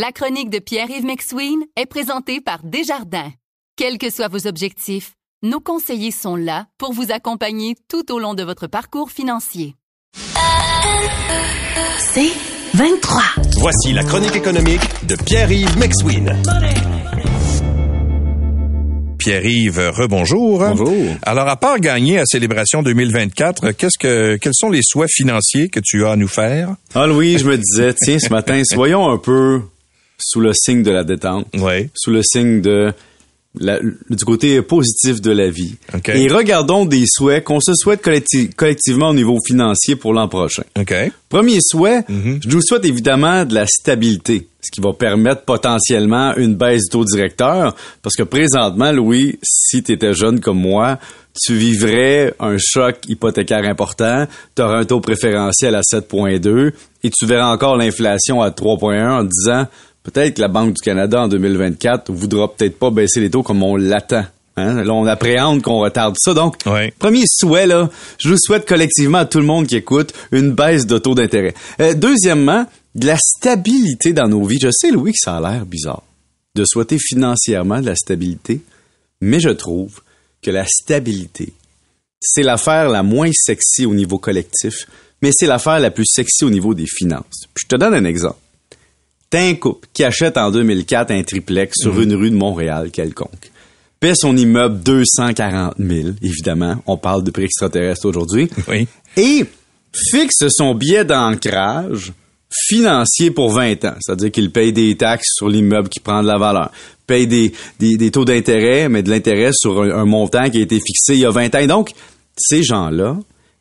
[0.00, 3.32] La chronique de Pierre-Yves McSween est présentée par Desjardins.
[3.74, 8.34] Quels que soient vos objectifs, nos conseillers sont là pour vous accompagner tout au long
[8.34, 9.74] de votre parcours financier.
[11.98, 12.30] C'est
[12.74, 13.22] 23.
[13.58, 16.32] Voici la chronique économique de Pierre-Yves McSween.
[19.18, 20.60] Pierre-Yves, rebonjour.
[20.60, 21.16] Bonjour.
[21.22, 25.80] Alors, à part gagner à Célébration 2024, qu'est-ce que, quels sont les souhaits financiers que
[25.82, 26.76] tu as à nous faire?
[26.94, 29.60] Ah Louis, je me disais, tiens, ce matin, soyons un peu
[30.20, 31.46] sous le signe de la détente.
[31.94, 32.92] Sous le signe de
[33.60, 35.74] la- du côté positif de la vie.
[35.94, 36.10] OK.
[36.10, 40.62] Et regardons des souhaits qu'on se souhaite collecti- collectivement au niveau financier pour l'an prochain.
[40.78, 40.94] OK.
[41.28, 42.40] Premier souhait, Mhm.
[42.42, 46.90] je nous souhaite évidemment de la stabilité, ce qui va permettre potentiellement une baisse du
[46.90, 50.98] taux directeur, parce que présentement, Louis, si tu étais jeune comme moi,
[51.40, 56.72] tu vivrais un choc hypothécaire important, tu aurais un taux préférentiel à 7,2
[57.02, 59.66] et tu verras encore l'inflation à 3,1 en disant
[60.10, 63.62] peut-être que la Banque du Canada en 2024 voudra peut-être pas baisser les taux comme
[63.62, 64.24] on l'attend.
[64.56, 64.82] Hein?
[64.82, 66.34] Là, on appréhende qu'on retarde ça.
[66.34, 66.56] Donc.
[66.98, 70.86] Premier souhait, là, je vous souhaite collectivement à tout le monde qui écoute une baisse
[70.86, 71.54] de taux d'intérêt.
[71.80, 74.58] Euh, deuxièmement, de la stabilité dans nos vies.
[74.60, 76.02] Je sais, Louis, que ça a l'air bizarre
[76.54, 78.60] de souhaiter financièrement de la stabilité,
[79.20, 80.00] mais je trouve
[80.42, 81.52] que la stabilité,
[82.20, 84.86] c'est l'affaire la moins sexy au niveau collectif,
[85.22, 87.46] mais c'est l'affaire la plus sexy au niveau des finances.
[87.54, 88.38] Puis je te donne un exemple.
[89.30, 93.50] T'as un couple qui achète en 2004 un triplex sur une rue de Montréal quelconque.
[94.00, 96.76] Paie son immeuble 240 000, évidemment.
[96.86, 98.48] On parle de prix extraterrestre aujourd'hui.
[98.68, 98.86] Oui.
[99.16, 99.44] Et
[99.92, 102.12] fixe son billet d'ancrage
[102.50, 103.94] financier pour 20 ans.
[104.00, 106.70] C'est-à-dire qu'il paye des taxes sur l'immeuble qui prend de la valeur.
[107.06, 110.62] Paye des, des, des taux d'intérêt, mais de l'intérêt sur un, un montant qui a
[110.62, 111.58] été fixé il y a 20 ans.
[111.58, 111.90] Et donc,
[112.36, 113.16] ces gens-là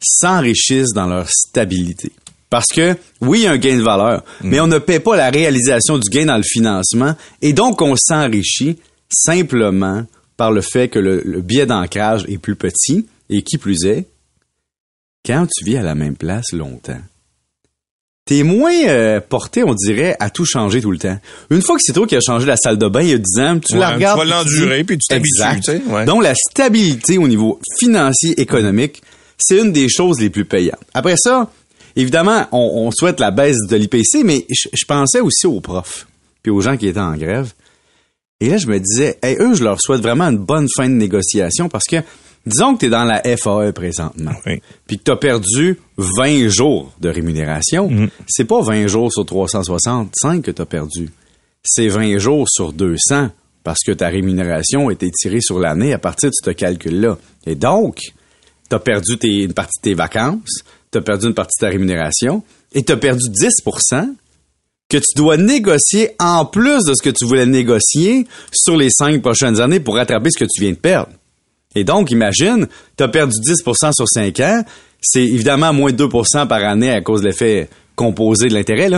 [0.00, 2.12] s'enrichissent dans leur stabilité.
[2.50, 5.16] Parce que, oui, il y a un gain de valeur, mais on ne paie pas
[5.16, 8.76] la réalisation du gain dans le financement, et donc on s'enrichit
[9.08, 10.04] simplement
[10.36, 14.06] par le fait que le, le billet d'ancrage est plus petit, et qui plus est,
[15.24, 16.98] quand tu vis à la même place longtemps,
[18.24, 21.18] t'es moins euh, porté, on dirait, à tout changer tout le temps.
[21.50, 23.18] Une fois que c'est toi qui as changé la salle de bain il y a
[23.18, 24.20] 10 ans, tu Ouais, la regardes...
[24.20, 25.60] tu vas l'endurer, puis tu t'habitues, Exact.
[25.64, 26.04] tu sais, ouais.
[26.04, 29.02] Donc, la stabilité au niveau financier, économique,
[29.38, 30.80] c'est une des choses les plus payantes.
[30.94, 31.50] Après ça,
[31.96, 36.06] évidemment, on, on souhaite la baisse de l'IPC, mais je, je pensais aussi aux profs,
[36.42, 37.52] puis aux gens qui étaient en grève.
[38.40, 40.94] Et là, je me disais, hey, eux, je leur souhaite vraiment une bonne fin de
[40.94, 41.96] négociation parce que,
[42.46, 44.62] disons que tu es dans la FAE présentement, Oui.
[44.86, 47.90] puis que tu as perdu 20 jours de rémunération,
[48.26, 51.10] c'est pas 20 jours sur 365 que tu as perdu.
[51.62, 53.28] C'est 20 jours sur 200
[53.62, 57.18] parce que ta rémunération a été tirée sur l'année à partir de ce calcul-là.
[57.46, 57.98] Et donc,
[58.70, 61.66] tu as perdu tes- une partie de tes vacances, tu as perdu une partie de
[61.66, 62.42] ta rémunération
[62.72, 64.14] et tu as perdu 10%
[64.88, 69.22] que tu dois négocier en plus de ce que tu voulais négocier sur les cinq
[69.22, 71.12] prochaines années pour rattraper ce que tu viens de perdre.
[71.76, 74.64] Et donc, imagine, tu as perdu 10% sur 5 ans.
[75.00, 76.08] C'est évidemment moins de 2
[76.48, 78.90] par année à cause de l'effet composé de l'intérêt,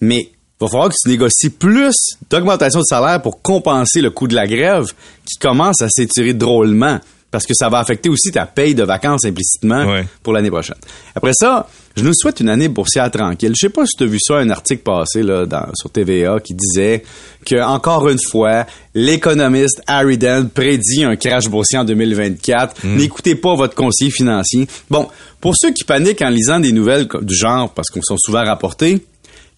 [0.00, 1.96] mais il va falloir que tu négocies plus
[2.28, 4.92] d'augmentation de salaire pour compenser le coût de la grève
[5.24, 7.00] qui commence à s'étirer drôlement
[7.30, 10.04] parce que ça va affecter aussi ta paye de vacances implicitement Ouais.
[10.22, 10.76] pour l'année prochaine.
[11.14, 13.52] Après ça, je nous souhaite une année boursière tranquille.
[13.54, 16.38] Je sais pas si tu as vu ça, un article passé là, dans- sur TVA
[16.40, 17.02] qui disait
[17.44, 18.64] que, encore une fois,
[18.94, 22.84] l'économiste Harry Dent prédit un crash boursier en 2024.
[22.84, 24.66] N'écoutez pas votre conseiller financier.
[24.88, 25.08] Bon,
[25.40, 29.04] pour ceux qui paniquent en lisant des nouvelles du genre, parce qu'on sont souvent rapportées,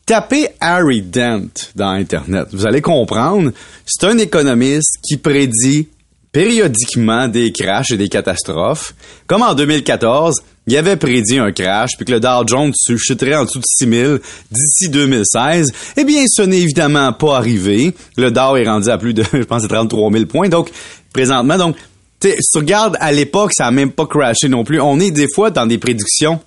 [0.04, 1.44] Tapez Harry Dent
[1.76, 2.48] dans Internet.
[2.52, 3.52] Vous allez comprendre.
[3.86, 5.88] C'est un économiste qui prédit
[6.32, 8.94] périodiquement des crashs et des catastrophes.
[9.26, 13.36] Comme en 2014, il avait prédit un crash, puis que le Dow Jones se chuterait
[13.36, 14.20] en dessous de 6000
[14.50, 15.72] d'ici 2016.
[15.96, 17.94] Eh bien, ce n'est évidemment pas arrivé.
[18.16, 20.48] Le Dow est rendu à plus de, je pense, 33 000 points.
[20.48, 20.70] Donc,
[21.12, 21.76] présentement, donc,
[22.22, 24.80] si tu regardes à l'époque, ça a même pas crashé non plus.
[24.80, 26.40] On est des fois dans des prédictions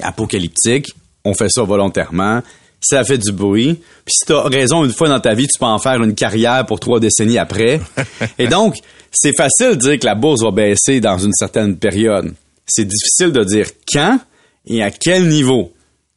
[0.00, 0.92] apocalyptiques.
[1.24, 2.42] On fait ça volontairement.
[2.82, 3.74] Ça fait du bruit.
[4.04, 6.66] Puis si t'as raison une fois dans ta vie, tu peux en faire une carrière
[6.66, 7.80] pour trois décennies après.
[8.38, 8.76] Et donc,
[9.12, 12.34] c'est facile de dire que la bourse va baisser dans une certaine période.
[12.66, 14.18] C'est difficile de dire quand
[14.66, 15.72] et à quel niveau.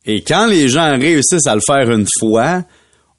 [0.05, 2.63] Et quand les gens réussissent à le faire une fois,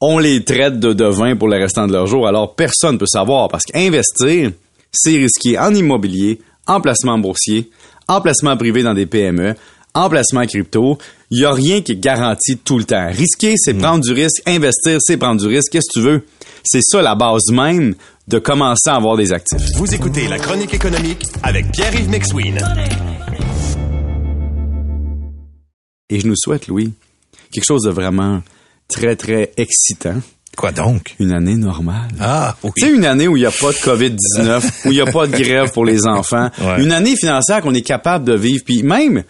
[0.00, 2.26] on les traite de devins pour le restant de leur jour.
[2.26, 4.53] Alors personne ne peut savoir parce qu'investir,
[4.93, 7.70] c'est risqué en immobilier, en placement boursier,
[8.09, 9.55] en placement privé dans des PME,
[9.96, 10.98] en placement crypto.
[11.31, 13.08] Il n'y a rien qui est garanti tout le temps.
[13.10, 14.43] Risquer, c'est prendre du risque.
[14.46, 15.72] Investir, c'est prendre du risque.
[15.72, 16.22] Qu'est-ce que tu veux?
[16.62, 17.94] C'est ça la base même
[18.28, 19.60] de commencer à avoir des actifs.
[19.76, 22.58] Vous écoutez la chronique économique avec Pierre-Yves McSween.
[26.10, 26.93] Et je nous souhaite, Louis,
[27.50, 28.43] quelque chose de vraiment
[28.88, 30.20] très, très excitant.
[30.56, 31.14] Quoi donc?
[31.19, 32.08] Une année normale.
[32.20, 32.70] Ah, oui.
[32.76, 35.06] Tu sais, une année où il n'y a pas de COVID-19, où il n'y a
[35.06, 36.50] pas de grève pour les enfants.
[36.60, 36.82] Ouais.
[36.82, 38.62] Une année financière qu'on est capable de vivre.
[38.64, 39.25] Puis même,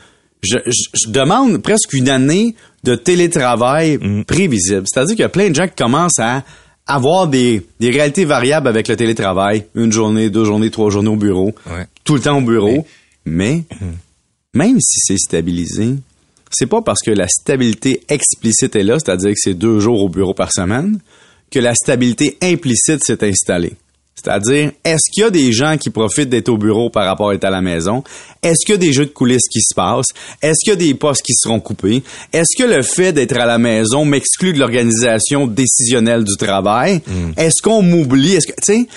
[0.46, 2.54] je, je- je demande presque une année
[2.84, 4.24] de télétravail Mm.
[4.24, 4.84] prévisible.
[4.86, 6.44] C'est-à-dire qu'il y a plein de gens qui commencent à
[6.86, 9.64] avoir des, des réalités variables avec le télétravail.
[9.74, 11.52] Une journée, deux journées, trois journées au bureau.
[11.66, 11.86] Ouais.
[12.04, 12.86] Tout le temps au bureau.
[13.24, 13.64] Mais,
[14.54, 15.94] même si c'est stabilisé,
[16.50, 20.08] c'est pas parce que la stabilité explicite est là, c'est-à-dire que c'est deux jours au
[20.08, 21.00] bureau par semaine,
[21.50, 23.72] que la stabilité implicite s'est installée.
[24.26, 27.34] C'est-à-dire, est-ce qu'il y a des gens qui profitent d'être au bureau par rapport à
[27.36, 28.02] être à la maison?
[28.42, 30.08] Est-ce qu'il y a des jeux de coulisses qui se passent?
[30.42, 32.02] Est-ce qu'il y a des postes qui seront coupés?
[32.32, 37.02] Est-ce que le fait d'être à la maison m'exclut de l'organisation décisionnelle du travail?
[37.36, 38.34] Est-ce qu'on m'oublie?
[38.34, 38.88] Est-ce que, tu sais,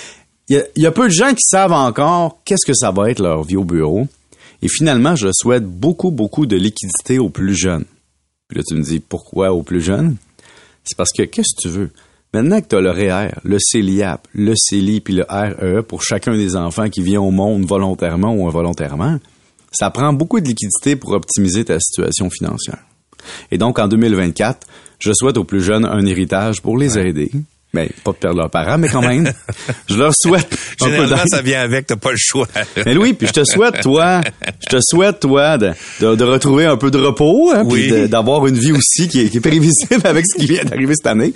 [0.49, 3.21] il y y, a peu de gens qui savent encore qu'est-ce que ça va être
[3.21, 4.07] leur vie au bureau.
[4.63, 7.85] Et finalement, je souhaite beaucoup, beaucoup de liquidité aux plus jeunes.
[8.47, 10.15] Puis là, tu me dis, pourquoi aux plus jeunes?
[10.83, 11.91] C'est parce que, qu'est-ce que tu veux?
[12.33, 16.33] Maintenant que tu as le REER, le CELIAP, le CELI puis le REE pour chacun
[16.33, 19.17] des enfants qui vient au monde volontairement ou involontairement,
[19.71, 22.79] ça prend beaucoup de liquidité pour optimiser ta situation financière.
[23.49, 24.67] Et donc, en 2024,
[24.99, 27.31] je souhaite aux plus jeunes un héritage pour les aider.
[27.71, 29.31] Mais pas de perdre leurs parents, mais quand même,
[29.89, 30.47] je leur souhaite
[30.81, 32.47] un Généralement, ça vient avec, t'as pas le choix.
[32.83, 34.21] Mais Louis, puis je te souhaite, toi,
[34.61, 38.09] je te souhaite, toi, de, de, de retrouver un peu de repos, hein, puis Oui.
[38.09, 41.05] d'avoir une vie aussi qui est, qui est prévisible avec ce qui vient d'arriver cette
[41.05, 41.31] année.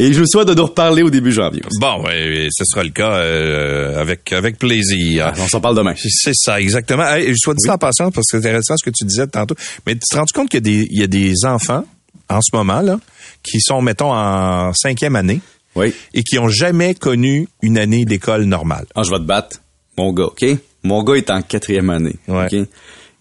[0.00, 1.62] Et je vous souhaite de nous reparler au début janvier.
[1.64, 1.78] aussi.
[1.80, 5.32] Bon, ouais, ce sera le cas euh, avec avec plaisir.
[5.38, 5.94] On s'en parle demain.
[5.96, 7.04] C'est ça, exactement.
[7.06, 9.54] Hey, je sois dit en passant, parce que c'est intéressant ce que tu disais tantôt.
[9.86, 11.84] Mais tu te rends compte qu'il y, a des- il y a des enfants,
[12.28, 12.98] en ce moment, là,
[13.44, 15.40] qui sont, mettons, en cinquième année?
[15.76, 15.94] Oui.
[16.14, 18.86] et qui ont jamais connu une année d'école normale.
[18.94, 19.58] Ah, je vais te battre.
[19.96, 20.44] Mon gars, OK?
[20.82, 22.16] Mon gars est en quatrième année.
[22.26, 22.46] Ouais.
[22.52, 22.68] OK?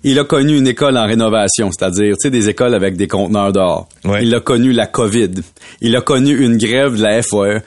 [0.04, 3.52] Il a connu une école en rénovation, c'est-à-dire, tu sais, des écoles avec des conteneurs
[3.52, 3.90] dehors.
[4.06, 4.24] Ouais.
[4.24, 5.32] Il a connu la COVID.
[5.82, 7.60] Il a connu une grève de la FOE.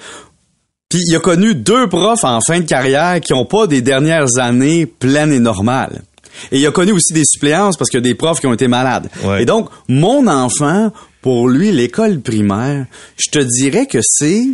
[0.89, 4.39] Puis il a connu deux profs en fin de carrière qui ont pas des dernières
[4.39, 6.03] années pleines et normales.
[6.51, 8.55] Et il a connu aussi des suppléances parce qu'il y a des profs qui ont
[8.55, 9.11] été malades.
[9.25, 9.43] Ouais.
[9.43, 10.91] Et donc, mon enfant,
[11.21, 12.87] pour lui, l'école primaire,
[13.17, 14.47] je te dirais que c'est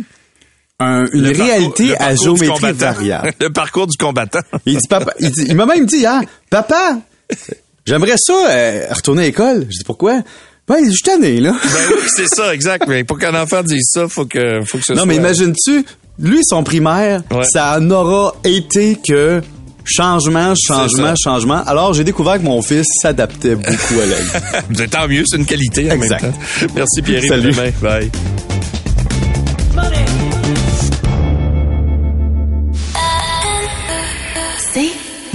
[0.79, 3.31] un- une Le réalité à géométrie variable.
[3.41, 4.39] Le parcours du combattant.
[4.65, 6.97] Il dit papa, il, dit- il m'a même dit ah papa,
[7.85, 9.65] j'aimerais ça euh, retourner à l'école.
[9.69, 10.21] Je dis pourquoi
[10.67, 11.51] Ben je suis tanné là.
[11.61, 12.85] Ben oui, c'est ça, exact.
[12.87, 15.05] Mais pour qu'un enfant dise ça, faut que, faut que ce non soit.
[15.07, 15.83] mais imagines-tu,
[16.19, 17.43] lui son primaire, Ouais.
[17.43, 19.41] ça n'aura été que
[19.85, 21.63] changement, changement, changement.
[21.65, 24.65] Alors j'ai découvert que mon fils s'adaptait beaucoup à la vie.
[24.77, 25.85] C'est tant mieux, c'est une qualité.
[25.87, 26.21] en même Exact.
[26.21, 26.67] temps.
[26.75, 27.23] Merci Pierre.
[27.27, 27.53] Salut.
[27.81, 28.11] Bye.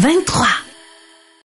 [0.05, 0.64] 23.